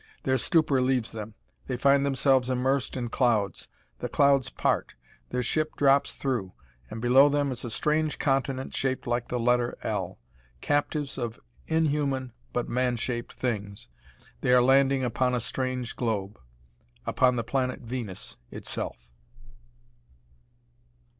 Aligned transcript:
Their 0.23 0.39
stupor 0.39 0.81
leaves 0.81 1.11
them; 1.11 1.35
they 1.67 1.77
find 1.77 2.03
themselves 2.03 2.49
immersed 2.49 2.97
in 2.97 3.09
clouds. 3.09 3.67
The 3.99 4.09
clouds 4.09 4.49
part; 4.49 4.95
their 5.29 5.43
ship 5.43 5.75
drops 5.75 6.15
through; 6.15 6.53
and 6.89 6.99
below 7.03 7.29
them 7.29 7.51
is 7.51 7.63
a 7.63 7.69
strange 7.69 8.17
continent 8.17 8.73
shaped 8.73 9.05
like 9.05 9.27
the 9.27 9.39
letter 9.39 9.77
"L." 9.83 10.17
Captives 10.59 11.19
of 11.19 11.39
inhuman 11.67 12.33
but 12.51 12.67
man 12.67 12.95
shaped 12.95 13.33
things, 13.33 13.89
they 14.39 14.51
are 14.53 14.59
landing 14.63 15.03
upon 15.03 15.35
a 15.35 15.39
strange 15.39 15.95
globe 15.95 16.39
upon 17.05 17.35
the 17.35 17.43
planet 17.43 17.81
Venus 17.81 18.37
itself! 18.49 19.07